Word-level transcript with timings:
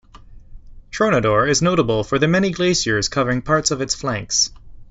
Tronador 0.91 1.47
is 1.47 1.61
notable 1.61 2.03
for 2.03 2.17
the 2.17 2.27
many 2.27 2.49
glaciers 2.49 3.07
covering 3.07 3.43
parts 3.43 3.69
of 3.69 3.81
its 3.81 3.93
flanks. 3.93 4.49